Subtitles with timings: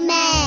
[0.00, 0.45] メー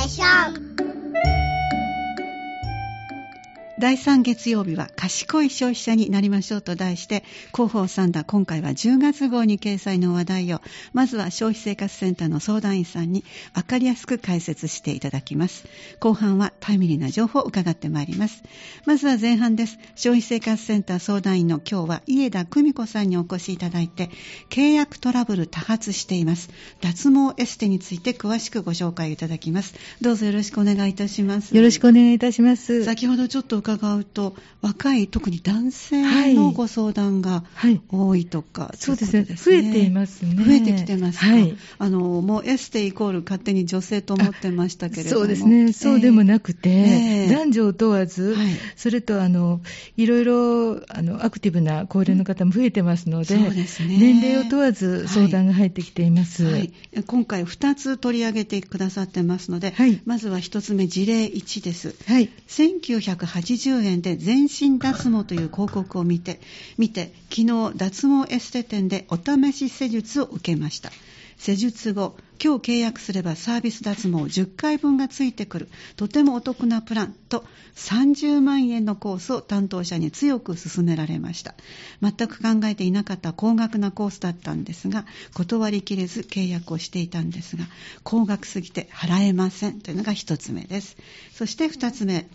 [3.79, 7.23] 第3月曜日は賢い消費者になりましょうと題して
[7.53, 10.59] 広報サンダー今回は10月号に掲載の話題を
[10.91, 13.23] まずは消費生活センターの相談員さんに
[13.53, 15.65] 分かりやすく解説していただきます。
[16.01, 18.43] 後半はタイムリーな情報を伺ってまいります。
[18.85, 19.77] まずは前半です。
[19.95, 24.09] 消費生活センター相談員の今日は家田久美子さんにお越しいただいて
[24.49, 26.49] 契約トラブル多発しています。
[26.81, 29.73] 脱毛エステについて詳しくご紹介いただきます。
[30.01, 31.55] どうぞよろしくお願いいたします。
[31.55, 32.83] よろしくお願いいたします。
[32.83, 37.43] 先ほどちょっと伺うと若い特に男性のご相談が
[37.91, 39.23] 多いとか、はいはい、そうですね。
[39.23, 40.35] 増えていますね。
[40.35, 45.15] 増えてきてますはい、あのもうエステイコール勝手に女性と思ってましたけれども。
[45.21, 45.73] そうですね。
[45.73, 49.61] そうでもなくて、えー、男女を問わず、はい、それとあの
[49.97, 56.73] いろいろあのアクティブな高齢の方も増えてますのでうんでね、年齢を問わず相談が入ってきています、はい、
[57.05, 59.73] 今回2つ取り上げてくださってますので、
[60.05, 66.39] まずは1つ目事例1です、はい、1980 10円で全身脱毛という広告を見て、
[66.77, 70.91] 見て、昨日脱毛エステ店でお試し施術を受けました。
[71.39, 81.55] 施術後、今日契約すればサービス脱毛10回分がついてくる、とてもお得なプランと30万円のコースを担当者に強く勧められました。
[82.01, 87.63] 全く考えていなかった高額なコースだったんですが、断りきれず契約をしていたんですが、
[88.03, 90.97] 高額すぎて払えませんというのが1つ目です。
[91.33, 92.27] そして2つ目、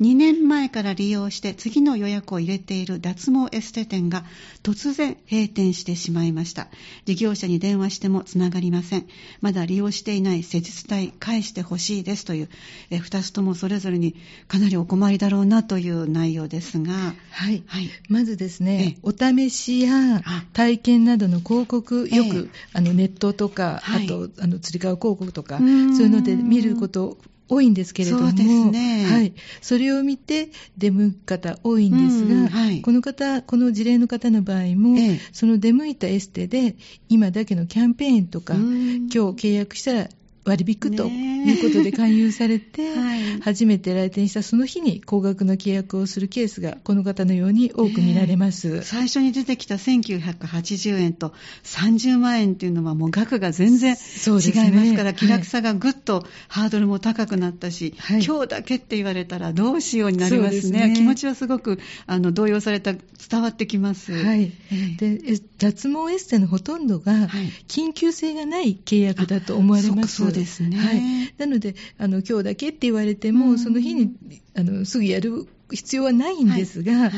[0.00, 4.24] 2年前から利用して次の予約を入れている脱毛エステ店が
[4.62, 6.68] 突然閉店してしまいました。
[7.04, 9.06] 事業者に電話してもつながりません。
[9.40, 12.48] まだ利用していない施術代返してほしいですという、
[12.90, 14.14] え2つともそれぞれに
[14.46, 17.14] かなりお困りだろうなという内容ですが。
[17.30, 17.64] はい。
[17.66, 27.18] はい、まずですね、お試しや体験などの広告、よく、あのネットとか、はい、あと、あの、釣り革広告とか、そういうので見ること
[27.48, 29.06] 多いんですけれども、そうですね。
[29.06, 29.32] はい。
[29.60, 36.76] それを見て出向く方多いんですが、うんはい、この方、この事例の方の場合も、ええ、その出向いたエステで、
[37.08, 40.08] 今だけのキャンペーンとか、今日契約したら
[40.48, 42.88] 割引ということで勧誘されて、
[43.42, 60.60] 初めて来店したその日に高額の契約をするケースがこの方のように多く見られます、最初に出てきた1980円と30万円というのはもう額が全然違いますから、ね、気楽さがぐっとハードルも高くなったし、はい、今日だけって言われたらどうしようになりますね。
[60.60, 60.94] すね。
[60.96, 64.12] 気持ちはすごくあの動揺された、伝わってきます。
[64.12, 64.52] はい。
[64.98, 65.20] で
[65.58, 67.28] 脱毛エステのほとんどが
[67.66, 70.22] 緊急性がない契約だと思われます。
[70.38, 70.76] ですね。
[70.76, 71.34] はい。
[71.38, 74.14] なので、あの、今日だけって言われても、その日に、
[74.56, 77.00] あの、すぐやる必要はないんですが、はい。
[77.02, 77.12] はい、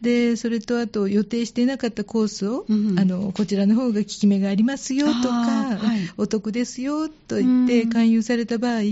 [0.00, 8.84] でそれとあと予定していなかったコースを、うん、あのこちらの方が効き目がありますよとか、はい、お得ですよと言って勧誘された場合、うん、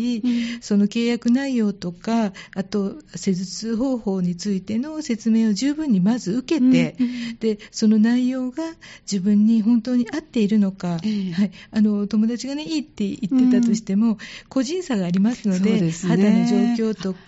[0.60, 8.64] その契約内容とかあと施術方法についての説明を十分にまず受けて、うん、でその内容が
[9.10, 16.46] 自分に本当に合っているのか、はい、あの友達がねいいって言ってたとしても、個人差がありますので、ね、肌の
[16.76, 17.18] 状況とか、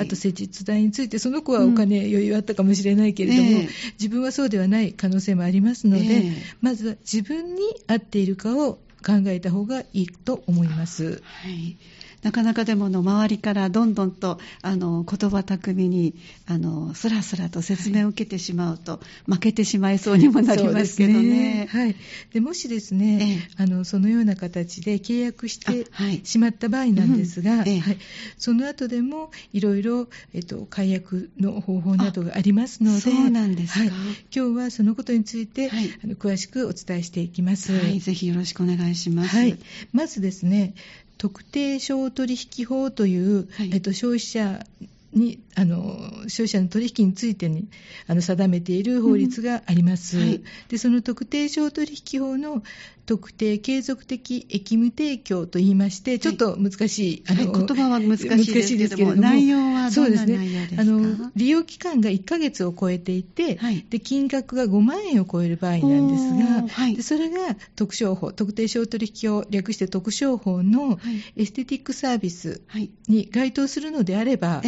[0.00, 3.58] あと施術代についてその子はお金余裕あったかもしれないけれども、うんえ。
[3.64, 8.74] ー、自分はそうではない可能性もありますので、えー、まずは自分に合っているかを
[9.04, 11.22] 考えた方がいいと思います。
[11.22, 11.76] はい
[12.22, 16.14] なかなかでもの周りからどんどんとあの言葉巧みに
[16.46, 18.98] あのスラスラと説明を受けてしまうと、は
[19.28, 21.22] い、負けてしまいそうにもなりますけどね。
[21.22, 21.68] ね。
[21.70, 21.96] はい、
[22.32, 25.86] でもしですね、ええ、あのそのような形で契約して
[26.24, 27.98] しまった場合なんですが、はい、はい、
[28.36, 33.88] その後でもいろいろ、えっと、解約の方法などがありますので、そうなんですか、はい、
[34.34, 37.72] 今日はそのことについて、はい、あの詳しくお伝えしていきます。
[37.72, 39.36] はい、ぜひよろしくお願いします。
[39.36, 39.58] はい、
[39.92, 40.74] まずですね、
[41.18, 44.64] 特定商取引法という、はい、えっと、消費者
[45.12, 45.98] にあの
[46.28, 47.68] 消費者の取引についてに
[48.06, 52.62] あの定めている法律があります、うんはい、でその特定商取引法の
[53.08, 60.82] 特定継続的役務提供といいまして、ちょっと難しい、はい、あの、はい、言葉は難しいですけども、内容はどんな内容ですか？
[60.82, 60.82] ね。
[60.82, 71.00] あの、利用期間が1ヶ月を超えていて、はい、で、金額が5万円を超える場合なんですが、はい、でそれが特商法、特定商取引法、略して特商法の
[71.34, 72.60] エステティックサービス
[73.08, 74.60] に該当するのであれば、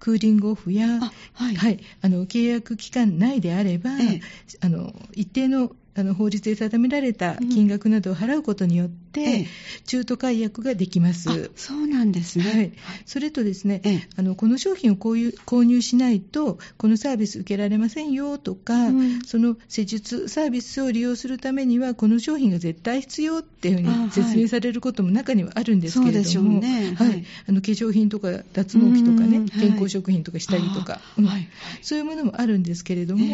[0.00, 0.86] クーリングオフや、
[1.32, 4.20] はい、はい、あの契約期間内であれば、ええ、
[4.60, 9.46] あの一定のあの法律で定められた金額などを払うことによって、うん、
[9.86, 11.50] 中途解約ができます。
[11.54, 12.44] そうなんですね。
[12.44, 12.72] はい。
[13.06, 31.48] それとですね、ええ、あのこの商品を購入しないとこのサービス受けられませんよとか、うん、その施術サービスを利用するためにはこの商品が絶対必要っていうふうに説明されることも中にはあるんですけれども、ね、はい、あの化粧品とか脱毛器とかね、健康食品とかしたりとか、はい、
[31.82, 33.24] そういうものもあるんですけれども、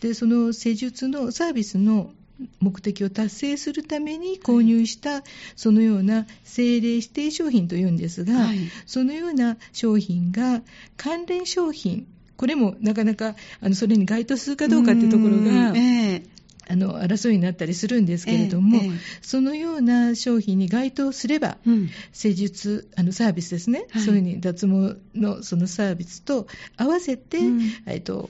[0.00, 0.08] え。
[0.08, 2.03] でその施術のサービスの
[2.60, 5.22] 目的を達成するために購入した
[5.56, 10.62] そのような政令指定商品というんですが、はい、そのような商品が
[10.96, 16.28] 関連商品これもなかなかあのそれに該当するかどうかっていうところが、えー、
[16.68, 28.28] あの争いになったりするんですけれども、えーえー、そのような商品に該当すれば、うん、施術あのサービスですね、はい、そういうふうに脱毛のそのサービスと合わせて、うん、えっと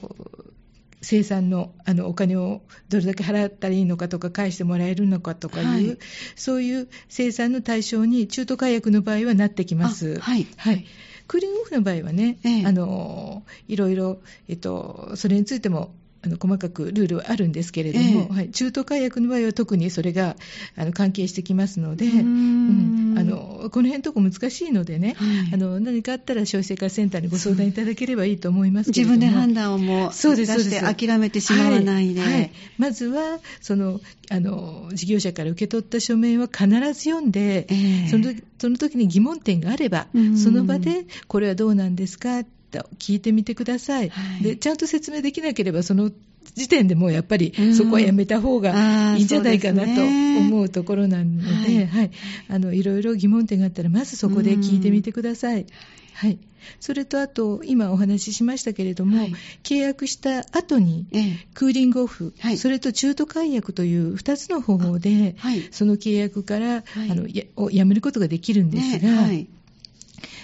[1.05, 5.97] 生産のあのお金をどれだけ払ったらいいのかとか返してもらえるのかとかいう、はい、
[6.35, 10.19] そういう生産の対象に中途解約の場合はなってきます。
[10.19, 10.85] はい、はい。
[11.27, 15.93] クーリングオフの場合はね、ええ、あのいろいろ、えっと、それについても
[16.25, 20.35] あの細かくルールはあるんですけれども、えー、はい、中途解約の場合は特にそれが
[20.75, 29.17] あの関係してきますので、うん、あのこの辺とこ難しいのでね、はい、あの何かあったら消費生活センターにご相談いただければいいと思いますけれども。
[29.17, 32.33] 自分で判断をもうそうです出して諦めてしまわないで、はい。
[32.33, 40.07] はい、まずはそのあの事業者から受け取った書面は必ず読んで、えー、そのその時に疑問点があれば、
[40.41, 42.43] その場でこれはどうなんですか
[42.83, 46.11] と聞いてみてください、はい、でちゃんと説明できなければその
[46.53, 52.11] 時点でもうやっぱりそこはやめた方がいいんじゃないかなと思うところなので、ね、はい、
[52.49, 55.65] あのいろいろ疑問点があったらまずそこで聞いてみてください。
[56.13, 56.39] はい、
[56.79, 59.33] それとあと、今お話ししましたけれども、はい、
[59.63, 61.05] 契約した後に、
[61.53, 66.83] クーリングオフ、はい、それと中途解約という2つの方法で、はい、その契約から、あ
[67.13, 69.47] のやをやめることができるんですが、ね、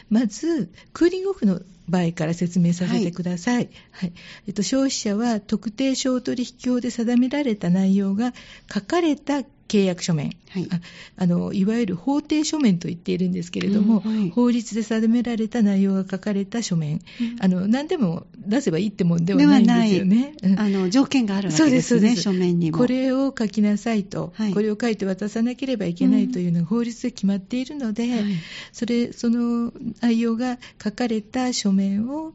[0.10, 3.56] まず、クーリングオフの場合から説明させてください。
[3.56, 4.14] はいはい
[4.48, 8.34] えっと、消費者は特定商取引法で定められた内容が
[8.74, 10.82] 書かれた契約書面、はい、あ
[11.16, 17.02] あのいわゆる法定書面と言っているんですけれども、うんはい、法律で定められた内容が書かれた書面、うん、
[17.40, 20.36] あの何でも出せばいいってもんではないんですよね。
[20.58, 22.80] あの条件があるわけですね、書面にも。
[22.80, 28.36] これを書きなさいと、はい、これを書いて渡さなければいけないというのが法律で決まっているので、うん、
[28.74, 29.72] それその
[30.02, 32.34] 内容が書かれた書面を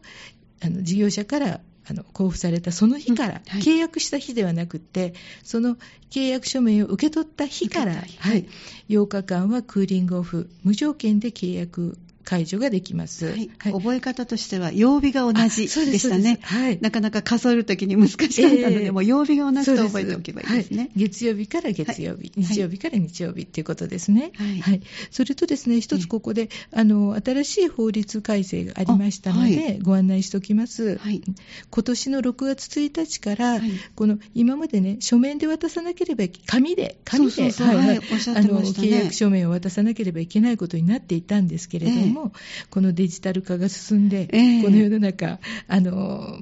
[0.62, 5.76] あの事業者からあの交付されたその日から、うんはい、契約した日ではなくて、その
[6.10, 8.46] 契約書面を受け取った日から、はい、
[8.88, 13.50] 8日間はクーリングオフ、無条件で契約解除ができます、はい。
[13.58, 24.82] はい、覚え方としては曜日が同じでしたね、はい、なかなか数えるときに難しかったので、えー、もう曜日が同じと覚えておけばいいですね、月曜日から月曜日、日曜日から日曜日っていうことですね、はい。
[25.12, 31.23] それとですね一つここで、あの新しい法律改正がありましたので、ご案内しておきます、はい、
[31.70, 33.61] 今年の6月1日から、
[33.94, 42.32] この今までね書面で渡さなければ紙で紙で契約書面を渡さなければいけないことになっていたんですけれども、えーも、
[42.70, 46.38] このデジタル化が進んで、えー、この世の中、あの、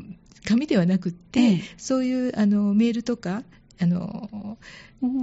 [0.47, 3.43] 紙ではなくって、えー、そういうあのメールとか、
[3.81, 4.56] あの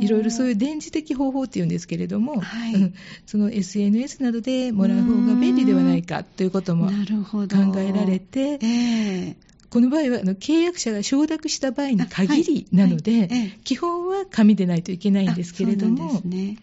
[0.02, 2.94] いろいろそういう電磁的方法っていうんですけれども、はい、
[3.26, 9.36] その SNS などでもらう方が便利ではないかということも考えられて、えー、
[9.70, 13.30] この場合はあの契約者が承諾した場合に限りなので、
[13.64, 16.58] 基本は紙でないといけないんですけれども、ね、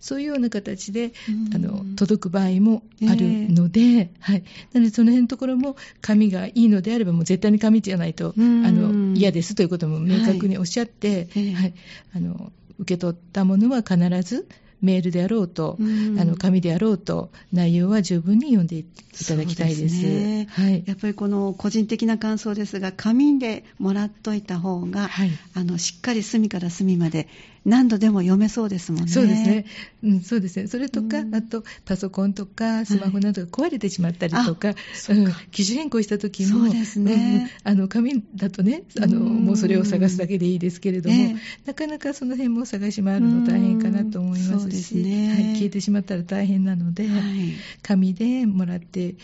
[0.00, 1.12] そういうような形で、
[1.54, 11.74] あの届く場合もあるので、えー、はい、なのでその辺のところも紙がいいのであればもう絶対に紙じゃないと、あの嫌ですということも明確におっしゃって、はい、はい、
[12.16, 14.48] あの受け取ったものは必ず
[14.82, 20.02] メールであろうと、うん、あの紙であろうと、内容は十分に読んでいただきたいです。
[20.02, 27.28] ね、はい、やっぱりこの個人的な感想ですが、紙でもらっといた方が、はい、あのしっかり隅から隅まで
[27.64, 29.08] 何度でも読めそうですもんね。
[29.08, 29.66] そうですね。
[30.02, 30.66] うん、そうですね。
[30.66, 37.50] それとか、うん、あと、パソコンとか、スマホなどが壊れてしまったりとか、はいうん、機種変更した時も、そうですね。
[37.66, 41.36] うん、あの、紙だとね、あの、もうそれを探すだけでいいですけれども、えー、
[41.66, 49.16] なかなかその辺も探し回るの大変かなと思いますし、ねはい、消えてしまったら大変なので、はい、紙でもらって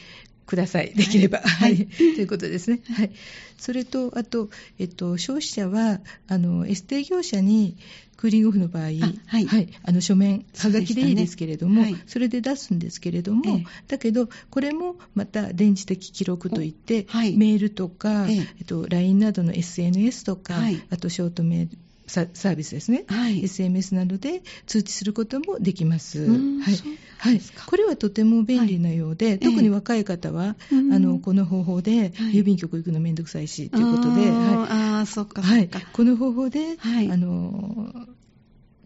[0.47, 0.93] ください。
[0.95, 1.41] できれば。
[1.41, 1.77] はい。
[1.77, 2.81] はい、ということですね。
[2.95, 3.11] はい。
[3.59, 4.49] それと、あと、
[4.79, 7.77] えっと、消費者は、あの、エステ業者に、
[8.17, 8.95] クーリングオフの場合、はい、
[9.27, 20.55] はい、あの書面、はがきでいいですけれども、そ、ねはい、それで出すんですけれども、ええ、だけど、これもまた電磁的記録といって、はい、メールとか、ええっと、LINE などの SNS とか、
[20.91, 26.27] あとショートメール、サービスですね、はい、SMS などで通知することもできます。
[26.27, 26.75] はい。
[27.19, 37.93] はい、これはとても便利なようで、はい、特に若い方は、えー、あのこの方法で郵便局行くのめんどくさいしということで、はい、ああそっかはい、この方法で、はい、あの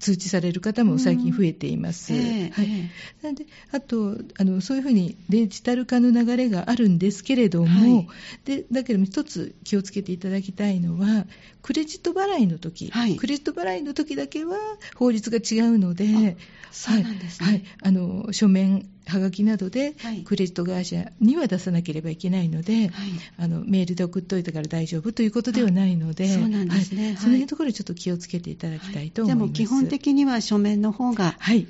[0.00, 2.12] 通知される方も最近増えています。
[2.12, 2.69] えー、はい、
[3.23, 8.09] なのであとあのそういうふうにデジタル化の流れがあるんですけれども、はい、
[8.45, 11.26] でだけども一つ気をつけていただきたいのは
[11.62, 14.57] クレジット払いの時、はい、クレジット払いの時だけは
[14.97, 16.37] 法律が違うので、
[16.71, 17.49] そうなんですね。
[17.49, 22.90] はい、あの書面はがきなどでクレジット会社には出さなければいけないので、はい、
[23.38, 29.35] あのメールで送っておいたから大丈夫ということではないので、そうなんですね、はい、その辺のところちょっと気をつけていただきたいと思います。
[29.35, 31.66] じゃあもう基本的には書面の方が、はい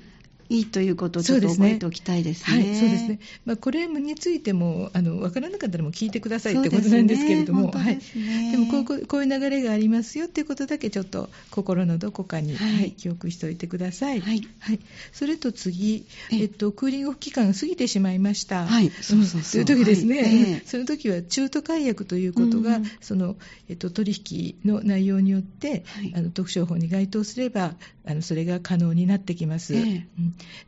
[0.51, 2.57] いいということをちょっと覚えておきたいですね。
[2.59, 3.21] はい、そうですね。
[3.47, 8.51] まあ、これについても、あの、分からなかったらもう聞いてくださいってことなんですけれども、でね、はい。
[8.51, 14.21] でもこう、こういう流れがありますよっていうことだけちょっと心のどこかに、はい、はい、記憶しておいてください。
[14.21, 14.43] はい。
[14.59, 14.81] はい。
[15.13, 18.67] それと次、えっと、クーリングオフ期間が過ぎてしまいました。
[18.67, 18.91] はい。
[18.91, 19.65] そうそうそう。
[19.65, 23.37] という時ですね、はいえー、その時は中途解約ということが、うん、その、
[23.69, 27.77] えっと、取引の内容によって、はい、あの特商法に該当すれば、
[28.11, 29.75] あのそれが可能になってきます。
[29.75, 30.05] えー、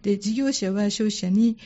[0.02, 1.58] で事業者は消費者に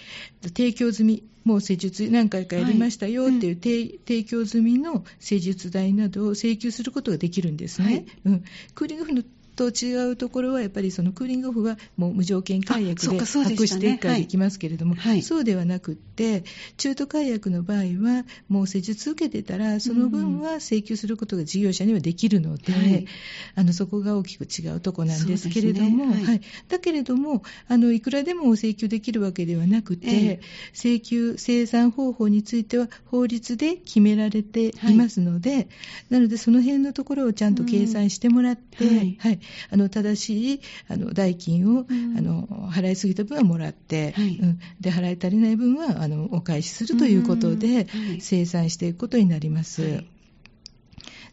[0.43, 7.87] 提供済みもう施術何回かやりましたよっていう、提供済みの施術代などを請求することができるんですね。
[7.87, 9.23] はい、うん、クーリングオフの
[9.57, 16.45] と違うところは、やっぱりそのクーリングオフはもう無条件解約で隠していできますけれども、そう、ねはい、そうではなくって、
[16.77, 23.07] 中途解約の場合は、もう施術受けてたら、その分は請求することが事業者にはできるので、はい、
[23.55, 26.25] あのそこが大きく違うところなんですけれども、ね。
[26.25, 30.41] はい、だけれどもあの、いくらでも請求できるわけではなくて、ええ、
[30.75, 35.69] 請求、生産方法については法律で決められていますので、
[36.11, 49.83] なので、その辺のところをちゃんと計算してもらって、はいあの正しいあの代金を、うん、あの払いすぎた分はもらって、はい、うん、で払い足りない分はあのお返しするということで、はい、生産していくことになります。
[49.83, 50.07] はい。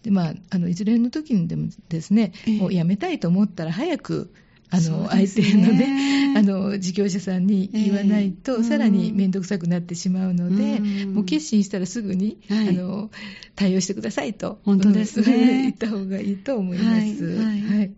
[0.04, 4.34] でまあ、あのいずれの時にでもですね、もうやめたいと思ったら早く
[4.74, 13.12] あの、ね、相手のね、 あの、事業者さんに言わないと、えー、さらに面倒くさくなってしまうので、うん、もう決心したらすぐに、はい、あの、
[13.56, 15.62] 対応してくださいと、本当ですね。
[15.62, 17.24] 言った方がいいと思います。
[17.24, 17.92] はい、はい、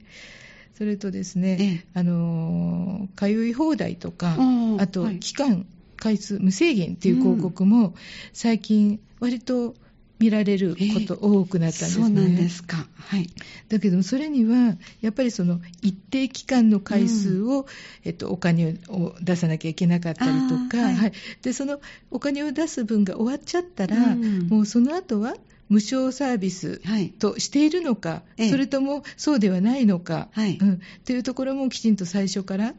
[0.77, 4.38] それとですね、えー、あの、通い放題とか、
[4.77, 5.65] あと、期間、
[5.96, 7.96] 回数無制限っていう広告も、
[8.34, 9.75] 最近、割と
[10.19, 12.05] 見られること多くなったんですね。
[12.05, 12.88] そうなんですか。
[12.98, 13.29] はい。
[13.69, 17.65] だけども、それには、やっぱりその一定期間の回数を、うん、
[18.03, 21.13] えっと、お金を出さなきゃいけなかったりとか、はい、はい。
[21.41, 21.79] で、その
[22.12, 25.36] お金を出す分が終わっちゃったら、うん、もうその後は、
[25.69, 26.81] 無償サービス
[27.19, 32.74] としているのか、はい、それともそうではないのか、はい、うん、というところもきちんと最初から、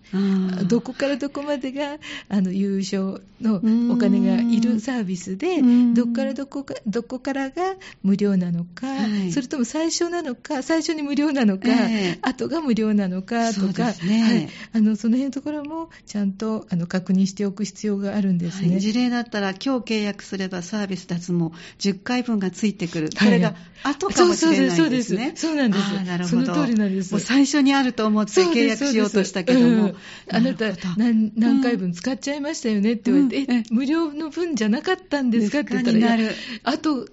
[0.69, 3.57] どこからどこまでがあの優勝の
[3.93, 5.61] お金がいるサービスで、
[5.95, 18.79] どこからどこかどこからが無料なのか、はい、それとも最初なのか、最初に無料なのか、えー、後が無料なのかとか、そ、ね、はい、あのその辺のところもちゃんとあの確認しておく必要があるんですね。
[18.79, 23.11] 事例だったら、今日契約すればサービス脱毛10回分がついてくる。
[23.19, 25.33] これが後かもしれないですね。
[25.35, 26.05] そうなんです。
[26.05, 26.45] なるほど。
[26.45, 27.13] その通りなんです。
[27.13, 29.95] もう最初にあると思って契約しようとしたけども。
[30.31, 30.67] あなた
[30.97, 36.23] 何何回分使っちゃいましたよねって言われて、え、無料の分じゃなかったんですかって言ったら、
[36.65, 37.09] あと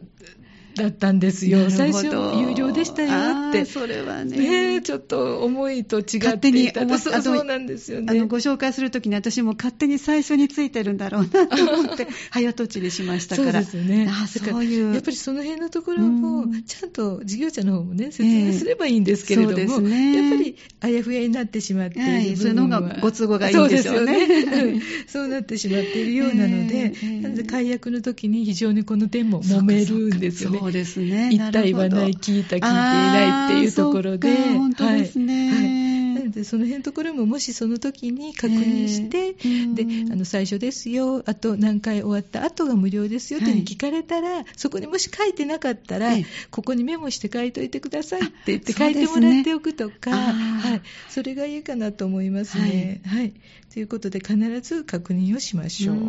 [0.75, 1.69] だったんですよ。
[1.69, 3.65] 最初、有料でしたよって。
[3.65, 4.37] それはね。
[4.75, 8.07] ねちょっと思いと違っていたそうそうなんですよね。
[8.09, 13.51] あの、ご紹介するときに私も勝手に最初についてるんだろうなと思って、 早とちりしましたから。
[13.51, 14.07] そうですよね。
[14.09, 14.93] あそういう。
[14.93, 24.27] やっぱりその辺のところも、ちゃんと事業者の方もね、説明すればいいんですけれども、えー、ね、やっぱりあやふやになってしまっているはい、そのがご都合がいいんでしょうね。
[24.43, 30.59] そうねそうなってしまっているようなので、 えー、なので解約の時に非常にこの点も揉めるんですよね。
[30.63, 31.29] そうですね。
[31.29, 34.35] 言った言わない、聞いた聞いていないっていうところで。
[34.53, 35.51] 本当ですね。
[35.51, 46.11] はいはいなので、その辺のところももしその時に確認して、えー、で、あの、最初ですよ、あと何回終わった後が無料ですよって聞かれたら、はい、そこにもし書いてなかったら、
[46.51, 50.15] ここにメモして書いといてくださいって言って書いてもらっておくとか、ね、
[50.59, 50.81] はい。
[51.09, 53.01] それがいいかなと思いますね。
[53.05, 53.19] はい。
[53.19, 53.33] はい、
[53.73, 55.95] ということで、必ず確認をしましょう。
[55.95, 56.01] は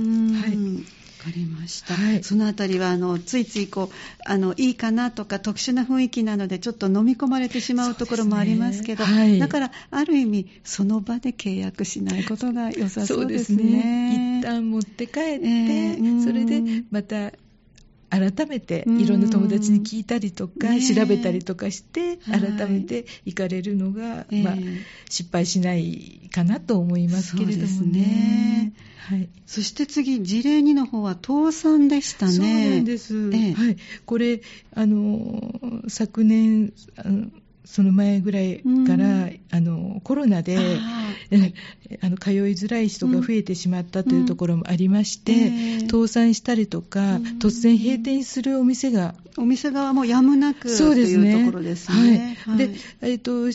[0.49, 1.03] い。
[1.25, 3.88] かりました、はい、そのあたりはあのついついこう
[4.26, 13.59] あのいいかなとか特殊な雰囲気なのでちょっと飲み込まれてしまうところもありますけど、ねはい、だからある意味その場で契約しないことが良さそうですね。
[13.59, 14.38] すね。
[14.40, 17.33] 一旦持って帰って、えー、それでまた
[18.18, 24.56] 改めていろんな友達に聞いたりとか、調べたりとかして、改めて行かれるのが、まあ、
[25.11, 28.73] 失敗しないかなと思いますけれどもね。
[29.09, 32.33] はい、そして次、事例2の方は倒産でしたね。
[32.33, 33.30] そうなんです。
[33.35, 34.40] ええ、はい、これ
[34.73, 37.26] あの昨年あの
[37.64, 40.59] その前ぐらいから、あのコロナで
[42.02, 47.00] あの通いづらい人が増えてしまったというところもありまして、倒産したりとか、
[47.40, 52.38] 突然閉店するお店がお店側もやむなくそうです、ね、というところですね。
[52.44, 53.50] はい、でえっと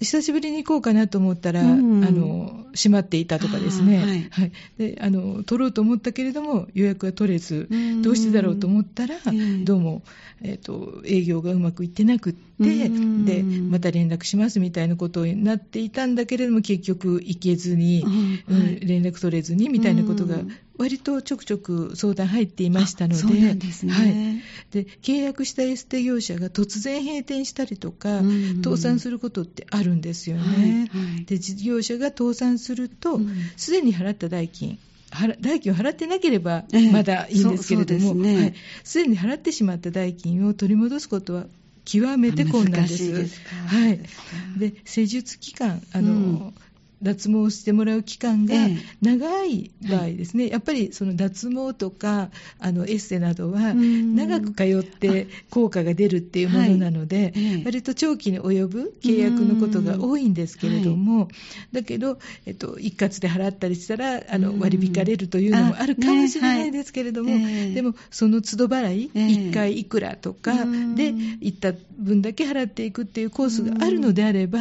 [0.00, 10.02] 久しぶりに行こうかなと思ったら、うん、あの閉まっていたとかですね、はい、はい、であの取ろうと思ったけれども予約が取れず、うん、どうしてだろうと思ったら、うん、どうも、
[10.42, 18.04] えーと、営業がうまくいってなくって、でまた連絡しますみたいなことになっていたんだけれども結局行けずに、
[18.80, 20.36] 連絡取れずにみたいなことが
[20.80, 23.56] 割とちょくちょく相談入っていましたので、ね、はい、
[24.70, 30.88] で契約したエステ業者が突然閉店したりとか、うんうん、倒産することってあるんですよね。
[30.90, 33.20] はいはい、で事業者が倒産すると、
[33.58, 34.78] す、で、に払った代金
[35.40, 38.54] 代金を払ってなければまだいいんですけれども、す、ね、はい、
[38.94, 41.44] で、に払ってしまった代金を取り戻すことは
[41.84, 43.12] 極めて困難です。
[43.12, 44.00] ですはい。
[44.58, 46.54] で、施術期間、あの、うん
[47.02, 48.54] 脱毛してもらう期間が
[49.00, 61.28] 長い場合ですね、ええ、やっぱりその脱毛とかあのエステなどは長く通って効果が出るっていうものなので、はい、割と長期に及ぶ契約のことが多いんですけれども、
[61.72, 70.52] だけど、えっと、一括で払ったりしたらあの割り引かれるというのもあるかもしれないですけれども、ねはい、でもその都度払い、え1回いくらとか
[70.94, 74.58] で行った分だけ払っていくっていうコースがあるのであれば、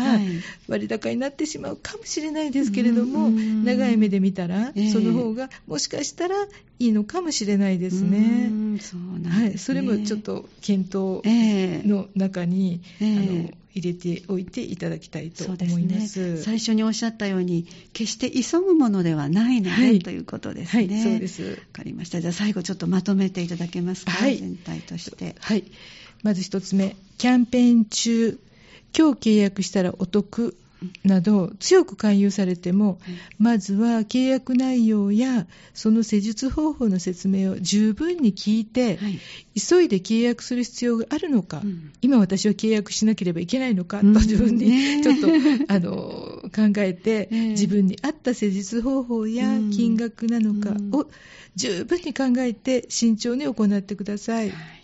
[0.68, 6.36] 割高になってしまうかもしれないれないですけれども、長い目で見たら、その方がもしかしたら
[6.80, 8.80] いいのかもしれないですね。
[8.80, 11.22] そうなん、ね、はい、それもちょっと検討
[11.86, 20.88] の中に、えー、あの入れておいていただきたいと思います、ね、最初におっしゃったように決して急ぐものではないので、はい、ということですね。
[20.88, 21.44] はい、そうです。
[21.44, 22.22] わかりました。
[22.22, 25.36] じゃあ最後ちょっとまとめていただけますか、はい、全体として。
[25.40, 25.64] はい。
[26.24, 28.40] まず一つ目、キャンペーン中、
[28.98, 30.58] 今日契約したらお得
[31.04, 33.00] など強く勧誘されても、
[33.38, 39.20] まずは契約内容やその施術方法の説明を十分に聞いて、はい、
[39.60, 45.28] 急いで契約する必要があるのか、うん、今私は契約しなければいけないのかと自分に ちょっと、
[45.68, 51.10] あの考えて、自分に合った施術方法や金額なのかを
[51.56, 54.50] 十分に考えて慎重に行ってください。
[54.50, 54.79] はい、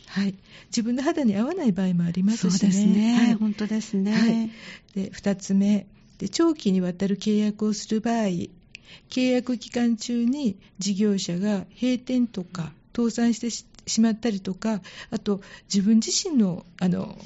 [0.67, 2.51] 自分の肌に合わない場合もありますしね。
[2.51, 3.15] そうですね。
[3.15, 4.11] はい、本当ですね。
[4.13, 4.51] はい、
[4.95, 5.87] で2つ目
[6.17, 8.25] で、長期にわたる契約をする場合、
[9.09, 15.41] 契約期間中に事業者が閉店とか倒産してしまったりとか、あと
[15.73, 17.17] 自分自身のあの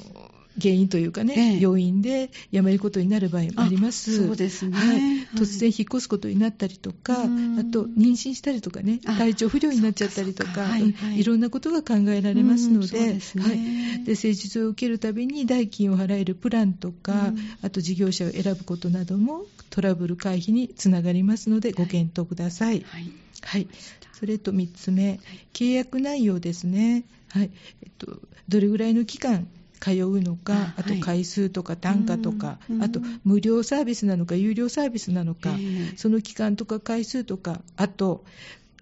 [0.60, 4.26] 原因というかね、ええ、要因で辞めることになる場合もあります。
[4.26, 4.98] そうですね、はい、
[5.36, 13.20] 突然引っ越すことになったりとか、あと妊娠したりとかね、体調不良になっちゃったりとか、はいはい、いろんなことが考えられますので、で、ね。
[13.36, 13.52] は
[14.00, 17.32] い、で施術を受けるたびに代金を払えるプランとか、
[17.62, 22.84] あと事業者を選ぶことなどもトラブル回避につながりますので、ご検討ください。
[22.86, 23.68] はい、はい、
[24.12, 25.20] それと3つ目、
[25.52, 27.04] 契約内容ですね。
[27.28, 27.50] はい。
[27.82, 29.46] えっと、どれぐらいの期間
[29.80, 35.56] 通うのか、あと回数とか単価とか、あと無料サービスなのか、有料サービスなのか、
[35.96, 38.24] その期間とか回数とか、あと、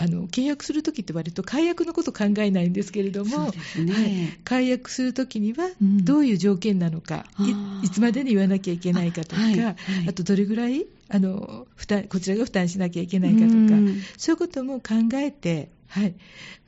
[0.00, 3.48] あの契約するときって割と解約のこと考えないんですけれども、ね。
[3.48, 7.46] はい、解約するときにはどういう条件なのか、うん、
[7.82, 9.76] い、いつまでに言わなきゃいけないかとか、あはいはい、
[10.08, 16.14] あとどれぐらいあの負担こちらが負担しなきゃいけないかとか、うん、そういうことも考えてはい、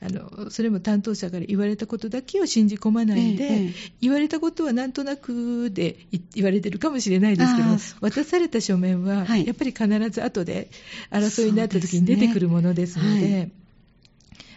[0.01, 5.97] あのそれも担当者から言われたことだけを信じ込まないで、ええ、言われたことはなんとなくで
[6.33, 7.69] 言われてるかもしれないですけど
[8.01, 10.69] 渡された書面は、やっぱり必ず後で
[11.11, 13.49] 争いになった時に出てくるものですので。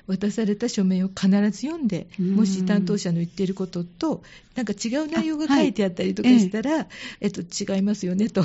[0.06, 4.22] 渡された書面を必ず読んで、もし担当者の言っていることと、
[4.54, 6.88] なんか違う内容が書いてあったりとかしたら、はい、
[7.22, 8.44] えっと、違いますよねと、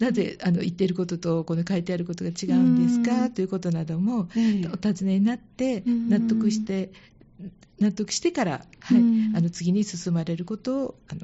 [0.00, 4.28] なぜあの言っていることとこの書いてあることが違うんですか、ということなども、
[4.72, 6.90] お尋ねになって、納得して、
[7.78, 8.98] 納得してから、はい、
[9.34, 11.20] あの次に進まれることをあの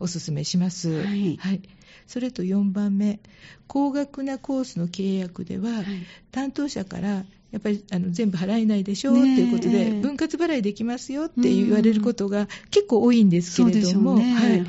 [0.00, 0.90] お勧めします。
[0.90, 1.62] はい、はい。
[2.06, 3.20] それと4番目、
[3.66, 5.84] 高額なコースの契約では、はい、
[6.30, 14.64] 担当者からやっぱりあの全部払えないでしょうっていうことで、分割払いできますよって言われることが結構多いんですけれども、ね、はい、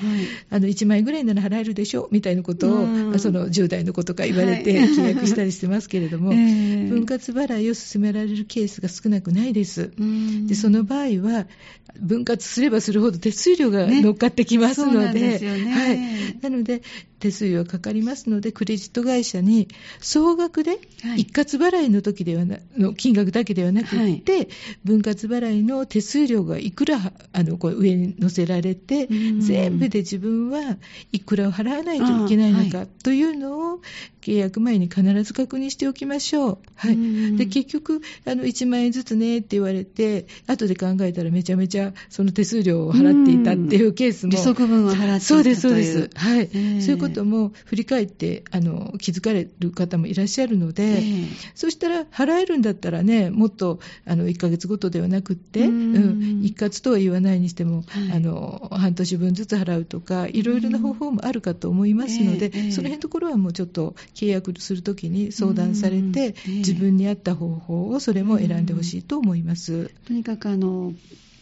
[0.50, 6.38] あの1万円ぐらいなら払えるでしょうみたいなことを、その10代の子とか言われて契約したりしてますけれども、は い、
[6.88, 9.92] 分割払いを勧められるケースが少なくないです。
[10.48, 11.48] でその場合は
[12.00, 16.82] 分割すればするほど手数料が乗っかってきますので、ね、はい、なので
[17.20, 19.70] 手数料がかかりますので、クレジット会社に
[20.02, 20.78] 総額で
[21.16, 24.08] 一括払いの時ではな、の金額だけではなくって、は
[24.42, 24.48] い、
[24.84, 27.00] 分割払いの手数料がいくら
[27.32, 30.78] あのこう上に乗せられて、全部で自分は
[31.12, 33.80] いくらを払わないといけないのかというのを
[34.22, 36.60] 契約前に必ず確認しておきましょう。
[36.76, 44.32] はい、で結局あの1万円ずつねって言われて、後で考えたらめちゃめちゃその手数料を払っていたっていうケースも。
[44.32, 46.10] 利息分を払っていたそうです、そうです。
[46.16, 46.48] はい。
[46.48, 69.92] そういうことも振り返ってあの気づかれる方もいらっしゃるので、えー、そしたら払えるんだったらねもっとあの1ヶ月ごとではなくって、うん、一括とは言わないにしても、はい、あの半年分ずつ払うとかいろいろな方法もあるかと思いますので、えー、その辺のところはもうちょっと契約するときに相談されて、自分に合った方法をそれも選んでほしいと思います。
[70.06, 70.94] とにかくあの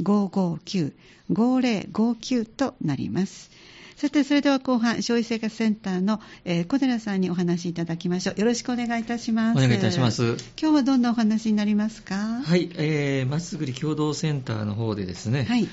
[0.02, 3.50] 559-5059となります。
[3.96, 8.38] そしてそれでは後半、消費生活センターの、えー、小寺さんにお話しいただきましょう。
[8.38, 9.58] よろしくお願いいたします。
[9.58, 10.36] お願いいたします。
[10.60, 12.14] 今日はどんなお話になりますか？
[12.14, 15.66] はい、えー、まつぐり共同センターの方でですね、はい。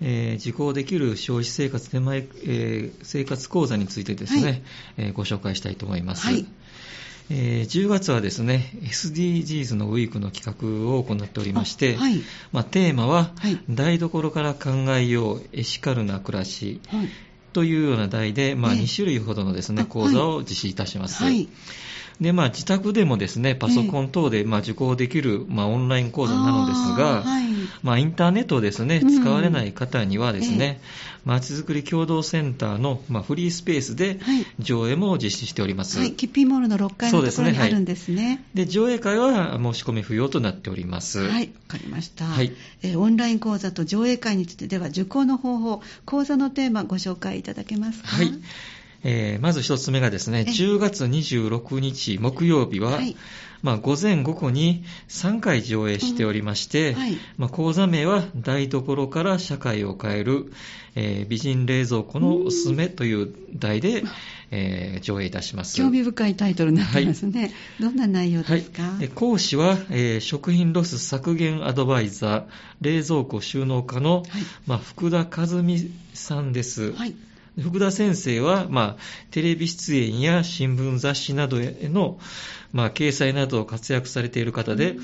[0.00, 4.62] えー、受講できる消費生活手前、えー、生活講座についてですね、はい、
[4.96, 6.26] えー、ご紹介したいと思います。
[6.26, 6.46] はい
[7.28, 17.08] えー、10月はですね SDGs のウィークの企画を行っておりまして、はい、まあ、テーマは、はい、台所から考えようエシカルな暮らし、はい、
[17.56, 21.24] というような題で、まあ、2種類ほどのですね、講座を実施いたします。
[21.24, 21.48] はい
[22.20, 27.44] で、まあ、自宅でもですね、パソコン等で、まあ、受講できる、まあ、オンライン講座なのですが、はい、
[27.82, 30.80] まあ、インターネットをですね、使われない方にはですね、
[31.26, 34.18] まちづくり共同センターの、まあ、フリースペースで
[34.60, 35.98] 上映も実施しております。
[35.98, 38.44] はい、キッピーモールの6階のところにあるんですね。
[38.54, 41.18] で、ねはい、上映会は申し込み不要となっております。
[41.18, 42.24] はい、わかりました。
[42.24, 42.52] はい、
[42.82, 48.08] えー、オンライン講座と上映会についてでは、受講の方法、講座のテーマご紹介いただけますか？
[48.08, 48.32] はい。
[49.02, 53.16] えー、まず一つ目がですね、10月26日木曜日は、はい、
[53.62, 60.52] まあ、午前午後に3回上映しておりまして、はい、まあ、講座名は台所から社会を変える、
[60.94, 64.04] えー、美人冷蔵庫のおすすめという題で、
[64.50, 65.76] えー、上映いたします。
[65.76, 67.40] 興味深いタイトルになってますね。
[67.40, 72.44] はい、どんな内容ですか、はい、講師は、えー、食品ロス削減アドバイザー、
[72.80, 74.22] 冷蔵庫収納家の、
[74.66, 76.92] まあ、福田和美さんです。
[76.92, 77.14] はい
[77.60, 82.18] 福田先生は、まあ、テレビ出演や新聞雑誌などへの、
[82.72, 84.96] まあ、掲載などを活躍されている方で、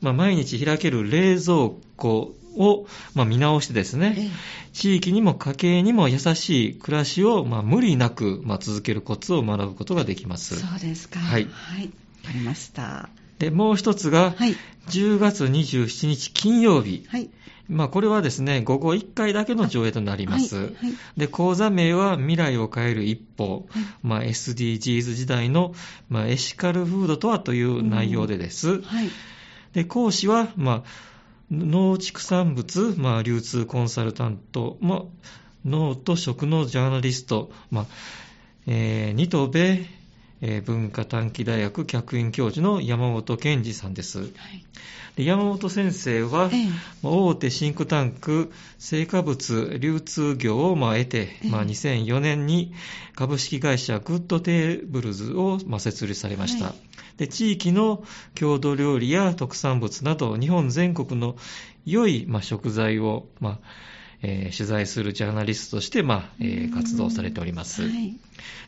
[0.00, 4.30] まあ、毎日開ける冷蔵庫を、まあ、見直してですね、
[4.72, 10.58] 地域にも家計にも優しい暮らしを、まあ、無理なく、まあ、続けるコツを学ぶことができます。
[10.58, 11.20] そうですか。
[11.20, 11.46] はい。
[11.50, 11.84] はい。
[11.84, 11.90] わ
[12.26, 13.08] かりました。
[13.38, 14.56] で、もう一つが、はい、
[14.88, 17.04] 10月27日金曜日。
[17.08, 17.30] はい。
[17.68, 20.56] まあ、これはですね、午後1回だけの上映となります。
[20.56, 20.74] はいはい、
[21.18, 25.74] で、講座名は未来を変える一歩、はい、まあ、SDGs 時代の、
[26.08, 28.82] まあ、エシカルフードとはという内容でです。
[29.74, 30.88] で、講師は、まあ、
[31.50, 35.02] 農畜産物、まあ、流通コンサルタント、まあ、
[35.64, 37.86] 農と食のジャーナリスト、まあ
[38.66, 39.86] えー、二戸米、
[40.40, 44.20] えー、文化短期大学客員教授の山本謙治さんです。
[44.20, 44.30] はい
[45.18, 46.68] で山本先生は、ええ、
[47.02, 52.72] 大手シンクタンク青果物流通業をまあ経て、え、まあ、2004年に
[53.16, 56.66] 株式会社グッドテーブルズをまあ設立されました。
[56.66, 56.74] はい、
[57.16, 58.04] で地域の
[58.36, 61.34] 郷土料理や特産物など日本全国の
[61.84, 63.58] 良いまあ食材をまあ
[64.22, 67.82] えー、取材するジャーナリストとして、まあえー、活動されております。
[67.82, 68.16] はい、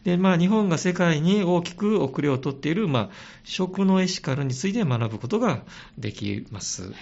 [0.04, 3.10] でまあ、日本が世界に大きく遅れをとっている、まあ、
[3.44, 5.62] 食のエシカルについて学ぶことが
[5.98, 6.84] できます。
[6.84, 6.94] はい、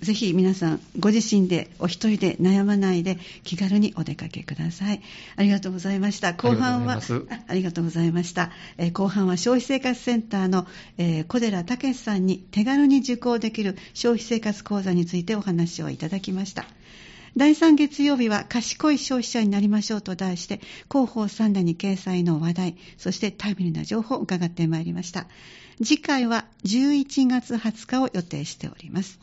[0.00, 5.02] ぜひ皆さん、ご自身でお一人で悩まないで気軽にお出かけください。
[5.36, 6.34] ありがとうございました。
[6.34, 7.00] 後半は、
[7.48, 8.52] ありがとうございました。
[8.76, 10.66] えー、後半は消費生活センターの、
[10.98, 16.66] えー、小寺武さんに手軽に受講できる消費生活講座についてお話をいただきました。
[17.38, 25.28] 第3月曜日は賢い消費者になりましょうと題して広報3段に掲載の話題そしてタイムリーな情報を伺ってまいりました。
[25.78, 29.20] 次回は11月20日を予定しております。